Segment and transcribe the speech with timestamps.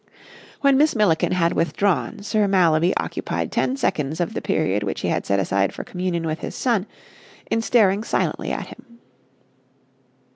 [0.61, 5.09] When Miss Milliken had withdrawn Sir Mallaby occupied ten seconds of the period which he
[5.09, 6.87] had set aside for communion with his son
[7.51, 8.97] in staring silently at him.